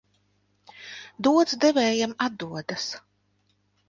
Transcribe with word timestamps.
Dots 1.27 1.57
devējām 1.65 2.15
atdodas. 2.29 2.87